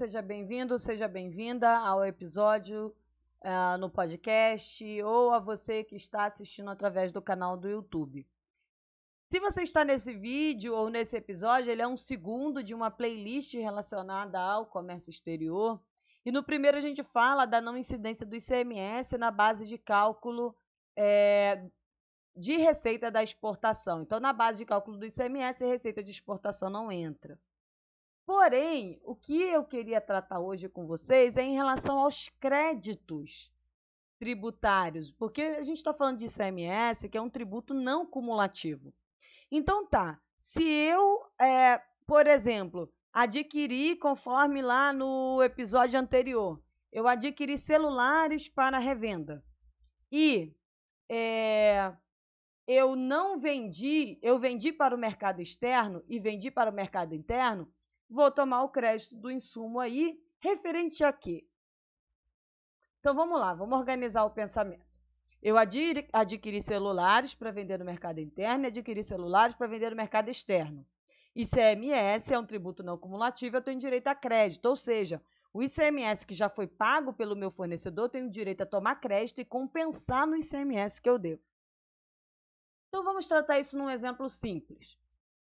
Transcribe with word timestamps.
seja 0.00 0.22
bem-vindo, 0.22 0.78
seja 0.78 1.06
bem-vinda 1.06 1.76
ao 1.76 2.02
episódio 2.02 2.86
uh, 3.44 3.76
no 3.78 3.90
podcast 3.90 5.02
ou 5.02 5.30
a 5.30 5.38
você 5.38 5.84
que 5.84 5.94
está 5.94 6.24
assistindo 6.24 6.70
através 6.70 7.12
do 7.12 7.20
canal 7.20 7.54
do 7.54 7.68
YouTube. 7.68 8.26
Se 9.30 9.38
você 9.38 9.62
está 9.62 9.84
nesse 9.84 10.14
vídeo 10.14 10.74
ou 10.74 10.88
nesse 10.88 11.18
episódio, 11.18 11.70
ele 11.70 11.82
é 11.82 11.86
um 11.86 11.98
segundo 11.98 12.62
de 12.62 12.72
uma 12.72 12.90
playlist 12.90 13.52
relacionada 13.52 14.40
ao 14.40 14.64
comércio 14.64 15.10
exterior. 15.10 15.78
E 16.24 16.32
no 16.32 16.42
primeiro 16.42 16.78
a 16.78 16.80
gente 16.80 17.04
fala 17.04 17.44
da 17.44 17.60
não 17.60 17.76
incidência 17.76 18.24
do 18.24 18.34
ICMS 18.34 19.18
na 19.18 19.30
base 19.30 19.66
de 19.66 19.76
cálculo 19.76 20.56
é, 20.96 21.62
de 22.34 22.56
receita 22.56 23.10
da 23.10 23.22
exportação. 23.22 24.00
Então, 24.00 24.18
na 24.18 24.32
base 24.32 24.56
de 24.56 24.64
cálculo 24.64 24.96
do 24.96 25.04
ICMS, 25.04 25.62
receita 25.66 26.02
de 26.02 26.10
exportação 26.10 26.70
não 26.70 26.90
entra. 26.90 27.38
Porém, 28.26 29.00
o 29.04 29.14
que 29.14 29.40
eu 29.42 29.64
queria 29.64 30.00
tratar 30.00 30.40
hoje 30.40 30.68
com 30.68 30.86
vocês 30.86 31.36
é 31.36 31.42
em 31.42 31.54
relação 31.54 31.98
aos 31.98 32.28
créditos 32.40 33.50
tributários, 34.18 35.10
porque 35.10 35.42
a 35.42 35.62
gente 35.62 35.78
está 35.78 35.94
falando 35.94 36.18
de 36.18 36.26
ICMS, 36.26 37.08
que 37.08 37.16
é 37.16 37.20
um 37.20 37.30
tributo 37.30 37.72
não 37.72 38.06
cumulativo. 38.06 38.92
Então 39.50 39.86
tá, 39.86 40.20
se 40.36 40.62
eu, 40.62 41.26
é, 41.40 41.80
por 42.06 42.26
exemplo, 42.26 42.92
adquiri, 43.12 43.96
conforme 43.96 44.62
lá 44.62 44.92
no 44.92 45.42
episódio 45.42 45.98
anterior, 45.98 46.62
eu 46.92 47.08
adquiri 47.08 47.58
celulares 47.58 48.48
para 48.48 48.78
revenda 48.78 49.42
e 50.12 50.54
é, 51.08 51.92
eu 52.66 52.94
não 52.94 53.38
vendi, 53.38 54.18
eu 54.22 54.38
vendi 54.38 54.72
para 54.72 54.94
o 54.94 54.98
mercado 54.98 55.40
externo 55.40 56.04
e 56.08 56.20
vendi 56.20 56.50
para 56.50 56.70
o 56.70 56.74
mercado 56.74 57.14
interno, 57.14 57.72
vou 58.10 58.30
tomar 58.30 58.64
o 58.64 58.68
crédito 58.68 59.14
do 59.14 59.30
insumo 59.30 59.78
aí, 59.78 60.20
referente 60.40 61.04
a 61.04 61.12
quê? 61.12 61.46
Então 62.98 63.14
vamos 63.14 63.38
lá, 63.38 63.54
vamos 63.54 63.78
organizar 63.78 64.24
o 64.24 64.30
pensamento. 64.30 64.84
Eu 65.40 65.56
adquiri 65.56 66.60
celulares 66.60 67.32
para 67.32 67.50
vender 67.50 67.78
no 67.78 67.84
mercado 67.84 68.18
interno 68.18 68.64
e 68.64 68.66
adquiri 68.66 69.02
celulares 69.02 69.54
para 69.54 69.68
vender 69.68 69.90
no 69.90 69.96
mercado 69.96 70.28
externo. 70.28 70.84
ICMS 71.34 72.34
é 72.34 72.38
um 72.38 72.44
tributo 72.44 72.82
não 72.82 72.98
cumulativo, 72.98 73.56
eu 73.56 73.62
tenho 73.62 73.78
direito 73.78 74.08
a 74.08 74.14
crédito, 74.14 74.66
ou 74.66 74.76
seja, 74.76 75.22
o 75.52 75.62
ICMS 75.62 76.26
que 76.26 76.34
já 76.34 76.48
foi 76.48 76.66
pago 76.66 77.12
pelo 77.12 77.36
meu 77.36 77.50
fornecedor, 77.50 78.06
eu 78.06 78.10
tenho 78.10 78.28
direito 78.28 78.62
a 78.62 78.66
tomar 78.66 78.96
crédito 78.96 79.40
e 79.40 79.44
compensar 79.44 80.26
no 80.26 80.36
ICMS 80.36 81.00
que 81.00 81.08
eu 81.08 81.18
devo. 81.18 81.42
Então 82.88 83.04
vamos 83.04 83.28
tratar 83.28 83.60
isso 83.60 83.78
num 83.78 83.88
exemplo 83.88 84.28
simples. 84.28 84.98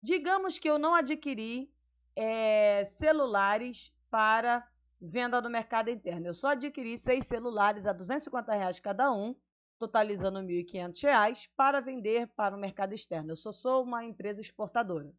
Digamos 0.01 0.59
que 0.59 0.69
eu 0.69 0.77
não 0.77 0.93
adquiri 0.93 1.72
é, 2.15 2.85
celulares 2.85 3.93
para 4.09 4.67
venda 5.01 5.41
no 5.41 5.49
mercado 5.49 5.89
interno. 5.89 6.27
Eu 6.27 6.33
só 6.33 6.49
adquiri 6.49 6.97
seis 6.97 7.25
celulares 7.27 7.85
a 7.85 7.93
250 7.93 8.53
reais 8.53 8.79
cada 8.79 9.11
um, 9.11 9.35
totalizando 9.77 10.39
R$ 10.39 10.45
1.500 10.63 11.49
para 11.57 11.81
vender 11.81 12.27
para 12.35 12.55
o 12.55 12.59
mercado 12.59 12.93
externo. 12.93 13.31
Eu 13.31 13.35
só 13.35 13.51
sou 13.51 13.83
uma 13.83 14.05
empresa 14.05 14.39
exportadora. 14.39 15.13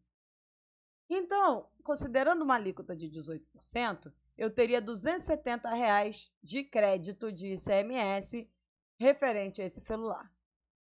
Então, 1.09 1.67
considerando 1.83 2.43
uma 2.43 2.55
alíquota 2.55 2.95
de 2.95 3.07
18%, 3.09 4.11
eu 4.37 4.49
teria 4.49 4.81
270 4.81 5.69
reais 5.69 6.31
de 6.41 6.63
crédito 6.63 7.31
de 7.31 7.53
ICMS 7.53 8.49
referente 8.97 9.61
a 9.61 9.65
esse 9.65 9.79
celular. 9.81 10.31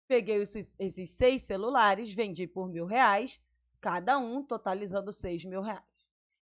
Peguei 0.08 0.42
esses, 0.42 0.76
esses 0.80 1.12
seis 1.12 1.44
celulares, 1.44 2.14
vendi 2.14 2.48
por 2.48 2.70
mil 2.70 2.86
reais, 2.86 3.42
cada 3.82 4.18
um 4.18 4.42
totalizando 4.42 5.12
seis 5.12 5.44
mil 5.44 5.62
reais. 5.62 5.87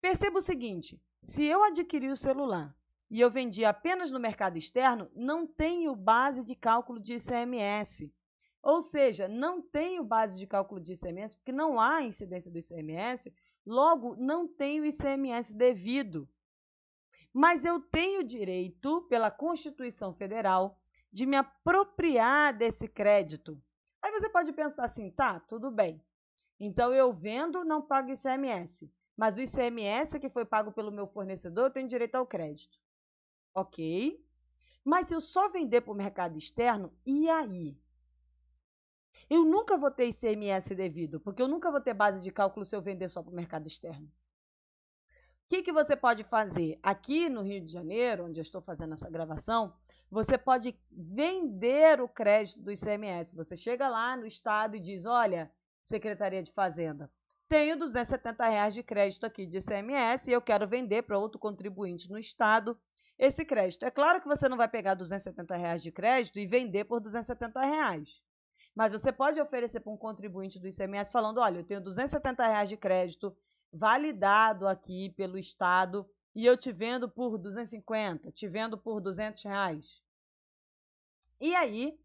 Perceba 0.06 0.38
o 0.38 0.40
seguinte: 0.40 1.02
se 1.20 1.44
eu 1.44 1.64
adquirir 1.64 2.12
o 2.12 2.16
celular 2.16 2.72
e 3.10 3.20
eu 3.20 3.28
vendi 3.28 3.64
apenas 3.64 4.08
no 4.12 4.20
mercado 4.20 4.56
externo, 4.56 5.10
não 5.16 5.44
tenho 5.44 5.96
base 5.96 6.44
de 6.44 6.54
cálculo 6.54 7.00
de 7.00 7.14
ICMS. 7.14 8.14
Ou 8.62 8.80
seja, 8.80 9.26
não 9.26 9.60
tenho 9.60 10.04
base 10.04 10.38
de 10.38 10.46
cálculo 10.46 10.80
de 10.80 10.92
ICMS, 10.92 11.36
porque 11.36 11.50
não 11.50 11.80
há 11.80 12.04
incidência 12.04 12.48
do 12.52 12.56
ICMS, 12.56 13.34
logo 13.66 14.14
não 14.14 14.46
tenho 14.46 14.84
ICMS 14.84 15.52
devido. 15.52 16.28
Mas 17.32 17.64
eu 17.64 17.80
tenho 17.80 18.22
direito, 18.22 19.02
pela 19.08 19.28
Constituição 19.28 20.14
Federal, 20.14 20.78
de 21.10 21.26
me 21.26 21.36
apropriar 21.36 22.56
desse 22.56 22.86
crédito. 22.86 23.60
Aí 24.00 24.12
você 24.12 24.28
pode 24.28 24.52
pensar 24.52 24.84
assim, 24.84 25.10
tá, 25.10 25.40
tudo 25.40 25.68
bem. 25.68 26.00
Então 26.60 26.94
eu 26.94 27.12
vendo, 27.12 27.64
não 27.64 27.82
pago 27.82 28.12
ICMS, 28.12 28.88
mas 29.16 29.36
o 29.36 29.40
ICMS 29.40 30.20
que 30.20 30.28
foi 30.28 30.44
pago 30.44 30.70
pelo 30.72 30.92
meu 30.92 31.06
fornecedor, 31.06 31.66
eu 31.66 31.70
tenho 31.70 31.88
direito 31.88 32.16
ao 32.16 32.26
crédito. 32.26 32.78
Ok? 33.54 34.22
Mas 34.84 35.06
se 35.08 35.14
eu 35.14 35.20
só 35.20 35.48
vender 35.48 35.80
para 35.80 35.92
o 35.92 35.96
mercado 35.96 36.38
externo, 36.38 36.92
e 37.04 37.28
aí? 37.28 37.76
Eu 39.28 39.44
nunca 39.44 39.76
vou 39.76 39.90
ter 39.90 40.06
ICMS 40.06 40.74
devido, 40.74 41.18
porque 41.18 41.42
eu 41.42 41.48
nunca 41.48 41.70
vou 41.70 41.80
ter 41.80 41.94
base 41.94 42.22
de 42.22 42.30
cálculo 42.30 42.64
se 42.64 42.76
eu 42.76 42.82
vender 42.82 43.08
só 43.08 43.22
para 43.22 43.32
o 43.32 43.34
mercado 43.34 43.66
externo. 43.66 44.06
O 44.06 45.48
que, 45.48 45.62
que 45.62 45.72
você 45.72 45.96
pode 45.96 46.22
fazer? 46.22 46.78
Aqui 46.82 47.28
no 47.28 47.42
Rio 47.42 47.64
de 47.64 47.72
Janeiro, 47.72 48.26
onde 48.26 48.38
eu 48.38 48.42
estou 48.42 48.60
fazendo 48.60 48.94
essa 48.94 49.08
gravação, 49.08 49.72
você 50.10 50.36
pode 50.36 50.78
vender 50.90 52.00
o 52.00 52.08
crédito 52.08 52.62
do 52.62 52.72
ICMS. 52.72 53.34
Você 53.34 53.56
chega 53.56 53.88
lá 53.88 54.16
no 54.16 54.26
estado 54.26 54.76
e 54.76 54.80
diz: 54.80 55.04
Olha, 55.04 55.50
Secretaria 55.82 56.42
de 56.42 56.52
Fazenda, 56.52 57.10
tenho 57.48 57.78
270 57.78 58.48
reais 58.48 58.74
de 58.74 58.82
crédito 58.82 59.24
aqui 59.24 59.46
de 59.46 59.58
ICMS 59.58 60.30
e 60.30 60.32
eu 60.32 60.42
quero 60.42 60.66
vender 60.66 61.02
para 61.02 61.18
outro 61.18 61.38
contribuinte 61.38 62.10
no 62.10 62.18
estado 62.18 62.78
esse 63.18 63.44
crédito. 63.44 63.84
É 63.84 63.90
claro 63.90 64.20
que 64.20 64.28
você 64.28 64.48
não 64.48 64.56
vai 64.56 64.68
pegar 64.68 64.94
270 64.94 65.56
reais 65.56 65.82
de 65.82 65.90
crédito 65.90 66.38
e 66.38 66.46
vender 66.46 66.84
por 66.84 67.00
270 67.00 67.60
reais. 67.60 68.22
Mas 68.74 68.92
você 68.92 69.10
pode 69.10 69.40
oferecer 69.40 69.80
para 69.80 69.92
um 69.92 69.96
contribuinte 69.96 70.58
do 70.58 70.68
ICMS 70.68 71.10
falando, 71.10 71.38
olha, 71.38 71.60
eu 71.60 71.64
tenho 71.64 71.80
270 71.80 72.46
reais 72.46 72.68
de 72.68 72.76
crédito 72.76 73.34
validado 73.72 74.68
aqui 74.68 75.10
pelo 75.16 75.38
Estado 75.38 76.08
e 76.34 76.44
eu 76.44 76.56
te 76.56 76.70
vendo 76.70 77.08
por 77.08 77.38
250, 77.38 78.30
te 78.32 78.46
vendo 78.46 78.76
por 78.76 79.00
200 79.00 79.42
reais. 79.44 80.02
E 81.40 81.54
aí, 81.54 81.98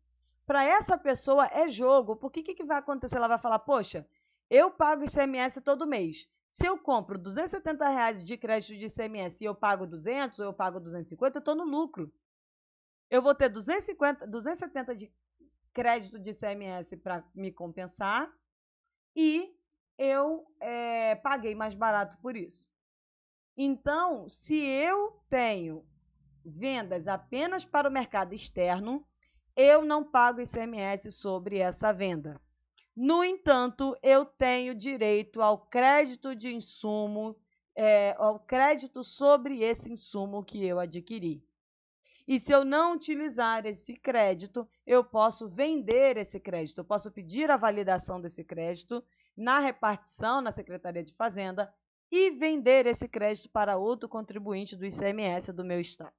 para 0.46 0.64
essa 0.64 0.98
pessoa 0.98 1.48
é 1.48 1.68
jogo, 1.68 2.16
porque 2.16 2.40
o 2.40 2.44
que, 2.44 2.56
que 2.56 2.64
vai 2.64 2.78
acontecer? 2.78 3.18
Ela 3.18 3.28
vai 3.28 3.38
falar, 3.38 3.60
poxa, 3.60 4.08
eu 4.52 4.70
pago 4.70 5.06
ICMS 5.06 5.62
todo 5.62 5.88
mês. 5.88 6.30
Se 6.50 6.68
eu 6.68 6.78
compro 6.78 7.18
270 7.18 7.88
reais 7.88 8.26
de 8.26 8.36
crédito 8.36 8.78
de 8.78 8.88
ICMS 8.88 9.42
e 9.42 9.46
eu 9.48 9.56
pago 9.56 9.88
200 9.88 10.40
ou 10.40 10.48
eu 10.48 10.54
pago 10.54 10.78
250, 10.78 11.38
eu 11.38 11.40
estou 11.40 11.56
no 11.56 11.64
lucro. 11.64 12.14
Eu 13.10 13.22
vou 13.22 13.34
ter 13.34 13.48
250, 13.48 14.28
270 14.28 14.94
de 14.94 15.10
crédito 15.74 16.20
de 16.20 16.32
ICMS 16.32 16.98
para 16.98 17.24
me 17.34 17.50
compensar 17.50 18.30
e 19.16 19.56
eu 19.98 20.46
é, 20.60 21.16
paguei 21.16 21.56
mais 21.56 21.74
barato 21.74 22.18
por 22.18 22.36
isso. 22.36 22.70
Então, 23.56 24.28
se 24.28 24.62
eu 24.62 25.18
tenho 25.30 25.86
vendas 26.44 27.08
apenas 27.08 27.64
para 27.64 27.88
o 27.88 27.92
mercado 27.92 28.34
externo, 28.34 29.08
eu 29.56 29.86
não 29.86 30.04
pago 30.04 30.42
ICMS 30.42 31.10
sobre 31.10 31.60
essa 31.60 31.94
venda. 31.94 32.38
No 32.96 33.24
entanto, 33.24 33.98
eu 34.04 34.26
tenho 34.26 34.76
direito 34.76 35.42
ao 35.42 35.58
crédito 35.58 36.36
de 36.36 36.54
insumo, 36.54 37.36
é, 37.76 38.14
ao 38.18 38.40
crédito 38.40 39.04
sobre 39.04 39.64
esse 39.64 39.92
insumo 39.92 40.44
que 40.44 40.66
eu 40.66 40.78
adquiri. 40.78 41.44
E 42.28 42.40
se 42.40 42.54
eu 42.54 42.64
não 42.64 42.94
utilizar 42.94 43.66
esse 43.66 43.96
crédito, 43.96 44.68
eu 44.86 45.04
posso 45.04 45.48
vender 45.48 46.18
esse 46.18 46.40
crédito, 46.40 46.80
eu 46.80 46.86
posso 46.86 47.12
pedir 47.12 47.50
a 47.50 47.58
validação 47.58 48.22
desse 48.22 48.44
crédito 48.44 49.04
na 49.36 49.60
repartição 49.60 50.42
na 50.42 50.52
Secretaria 50.52 51.04
de 51.04 51.14
Fazenda 51.14 51.74
e 52.12 52.30
vender 52.30 52.86
esse 52.86 53.08
crédito 53.08 53.50
para 53.50 53.78
outro 53.78 54.08
contribuinte 54.08 54.76
do 54.76 54.86
ICMS 54.86 55.54
do 55.54 55.64
meu 55.64 55.80
estado. 55.80 56.14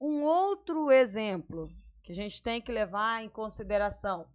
Um 0.00 0.22
outro 0.22 0.90
exemplo 0.90 1.70
que 2.02 2.12
a 2.12 2.14
gente 2.14 2.42
tem 2.42 2.60
que 2.60 2.72
levar 2.72 3.22
em 3.22 3.28
consideração 3.28 4.26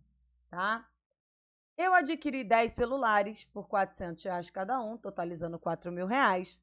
tá? 0.49 0.87
Eu 1.77 1.93
adquiri 1.93 2.43
10 2.43 2.71
celulares 2.71 3.45
por 3.45 3.67
400 3.67 4.23
reais 4.23 4.49
cada 4.49 4.79
um, 4.79 4.97
totalizando 4.97 5.61
R$ 5.63 5.91
mil 5.91 6.07
reais, 6.07 6.59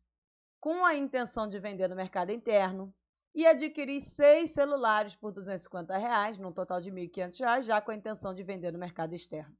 com 0.61 0.85
a 0.85 0.95
intenção 0.95 1.49
de 1.49 1.59
vender 1.59 1.89
no 1.89 1.95
mercado 1.95 2.33
interno, 2.33 2.93
e 3.35 3.47
adquiri 3.47 4.01
seis 4.01 4.51
celulares 4.51 5.15
por 5.15 5.33
250 5.33 5.97
reais, 5.99 6.39
num 6.39 6.53
total 6.53 6.81
de 6.81 6.91
R$ 6.91 7.09
1.500, 7.09 7.63
já 7.63 7.81
com 7.81 7.91
a 7.91 7.95
intenção 7.95 8.33
de 8.33 8.43
vender 8.43 8.73
no 8.73 8.79
mercado 8.79 9.15
externo. 9.15 9.57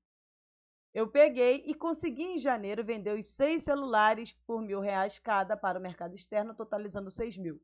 Eu 0.95 1.09
peguei 1.09 1.65
e 1.67 1.75
consegui 1.75 2.23
em 2.23 2.39
janeiro 2.39 2.85
vender 2.85 3.19
os 3.19 3.27
seis 3.27 3.65
celulares 3.65 4.33
por 4.47 4.63
mil 4.63 4.79
reais 4.79 5.19
cada 5.19 5.57
para 5.57 5.79
o 5.79 5.83
mercado 5.83 6.15
externo, 6.15 6.55
totalizando 6.55 7.11
seis 7.11 7.37
mil. 7.37 7.61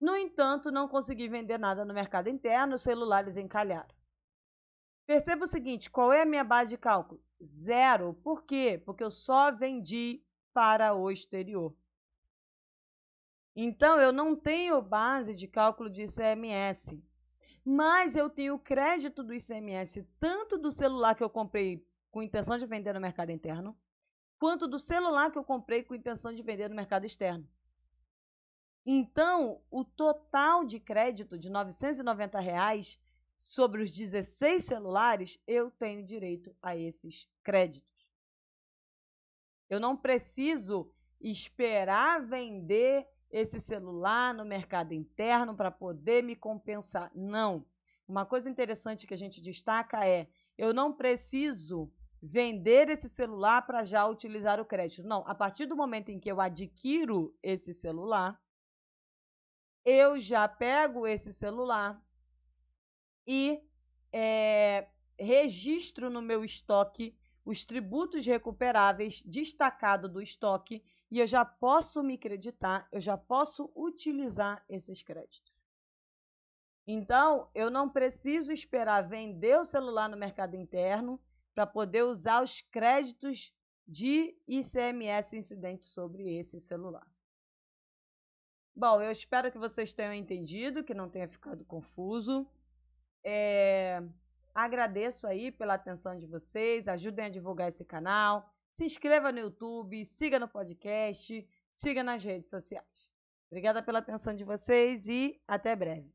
No 0.00 0.16
entanto, 0.16 0.70
não 0.70 0.86
consegui 0.88 1.28
vender 1.28 1.58
nada 1.58 1.84
no 1.84 1.92
mercado 1.92 2.28
interno, 2.28 2.76
os 2.76 2.82
celulares 2.82 3.36
encalharam. 3.36 3.94
Perceba 5.06 5.44
o 5.44 5.48
seguinte: 5.48 5.90
qual 5.90 6.12
é 6.12 6.22
a 6.22 6.26
minha 6.26 6.44
base 6.44 6.70
de 6.70 6.78
cálculo? 6.78 7.22
Zero. 7.42 8.14
Por 8.14 8.44
quê? 8.44 8.80
Porque 8.84 9.04
eu 9.04 9.10
só 9.10 9.50
vendi 9.50 10.22
para 10.52 10.94
o 10.94 11.10
exterior. 11.10 11.74
Então, 13.56 14.00
eu 14.00 14.12
não 14.12 14.34
tenho 14.34 14.80
base 14.82 15.34
de 15.34 15.46
cálculo 15.46 15.88
de 15.88 16.02
ICMS, 16.02 17.00
mas 17.64 18.16
eu 18.16 18.28
tenho 18.28 18.58
crédito 18.58 19.22
do 19.22 19.32
ICMS 19.32 20.08
tanto 20.18 20.58
do 20.58 20.72
celular 20.72 21.14
que 21.14 21.22
eu 21.22 21.30
comprei 21.30 21.86
com 22.10 22.22
intenção 22.22 22.58
de 22.58 22.66
vender 22.66 22.92
no 22.94 23.00
mercado 23.00 23.30
interno, 23.30 23.76
quanto 24.38 24.66
do 24.66 24.78
celular 24.78 25.30
que 25.30 25.38
eu 25.38 25.44
comprei 25.44 25.82
com 25.82 25.94
intenção 25.94 26.32
de 26.32 26.42
vender 26.42 26.68
no 26.68 26.76
mercado 26.76 27.04
externo. 27.04 27.48
Então, 28.84 29.62
o 29.70 29.84
total 29.84 30.64
de 30.64 30.78
crédito 30.78 31.38
de 31.38 31.48
990 31.48 32.38
reais 32.40 33.00
sobre 33.36 33.82
os 33.82 33.90
16 33.90 34.64
celulares, 34.64 35.38
eu 35.46 35.70
tenho 35.70 36.04
direito 36.04 36.54
a 36.62 36.76
esses 36.76 37.28
créditos. 37.42 38.08
Eu 39.68 39.80
não 39.80 39.96
preciso 39.96 40.90
esperar 41.20 42.24
vender 42.24 43.08
esse 43.30 43.58
celular 43.58 44.32
no 44.32 44.44
mercado 44.44 44.92
interno 44.92 45.56
para 45.56 45.70
poder 45.70 46.22
me 46.22 46.36
compensar. 46.36 47.10
Não. 47.14 47.66
Uma 48.06 48.24
coisa 48.24 48.48
interessante 48.48 49.06
que 49.06 49.14
a 49.14 49.18
gente 49.18 49.40
destaca 49.40 50.06
é: 50.06 50.28
eu 50.56 50.72
não 50.72 50.92
preciso 50.92 51.90
vender 52.22 52.88
esse 52.88 53.08
celular 53.08 53.62
para 53.62 53.84
já 53.84 54.06
utilizar 54.06 54.60
o 54.60 54.64
crédito. 54.64 55.06
Não, 55.06 55.24
a 55.26 55.34
partir 55.34 55.66
do 55.66 55.76
momento 55.76 56.10
em 56.10 56.20
que 56.20 56.30
eu 56.30 56.40
adquiro 56.40 57.36
esse 57.42 57.74
celular, 57.74 58.40
eu 59.84 60.18
já 60.18 60.46
pego 60.46 61.06
esse 61.06 61.32
celular 61.32 62.02
e 63.26 63.62
é, 64.12 64.88
registro 65.18 66.10
no 66.10 66.22
meu 66.22 66.44
estoque 66.44 67.16
os 67.44 67.64
tributos 67.64 68.24
recuperáveis 68.24 69.22
destacado 69.22 70.08
do 70.08 70.22
estoque 70.22 70.82
e 71.10 71.18
eu 71.18 71.26
já 71.26 71.44
posso 71.44 72.02
me 72.02 72.16
creditar, 72.16 72.88
eu 72.90 73.00
já 73.00 73.16
posso 73.16 73.70
utilizar 73.76 74.64
esses 74.68 75.02
créditos. 75.02 75.52
Então, 76.86 77.48
eu 77.54 77.70
não 77.70 77.88
preciso 77.88 78.52
esperar 78.52 79.06
vender 79.06 79.58
o 79.58 79.64
celular 79.64 80.08
no 80.08 80.16
mercado 80.16 80.54
interno 80.54 81.20
para 81.54 81.66
poder 81.66 82.02
usar 82.04 82.42
os 82.42 82.60
créditos 82.60 83.54
de 83.86 84.36
ICMS 84.46 85.36
incidente 85.36 85.84
sobre 85.84 86.36
esse 86.36 86.60
celular. 86.60 87.06
Bom, 88.74 89.00
eu 89.00 89.10
espero 89.10 89.52
que 89.52 89.58
vocês 89.58 89.92
tenham 89.92 90.12
entendido, 90.12 90.82
que 90.82 90.92
não 90.92 91.08
tenha 91.08 91.28
ficado 91.28 91.64
confuso. 91.64 92.46
É, 93.24 94.02
agradeço 94.54 95.26
aí 95.26 95.50
pela 95.50 95.74
atenção 95.74 96.18
de 96.18 96.26
vocês, 96.26 96.86
ajudem 96.86 97.24
a 97.24 97.30
divulgar 97.30 97.70
esse 97.70 97.84
canal, 97.84 98.48
se 98.70 98.84
inscreva 98.84 99.32
no 99.32 99.38
YouTube, 99.38 100.04
siga 100.04 100.38
no 100.38 100.46
podcast, 100.46 101.48
siga 101.72 102.02
nas 102.02 102.22
redes 102.22 102.50
sociais. 102.50 103.10
Obrigada 103.50 103.82
pela 103.82 104.00
atenção 104.00 104.34
de 104.34 104.44
vocês 104.44 105.06
e 105.06 105.40
até 105.46 105.74
breve. 105.74 106.12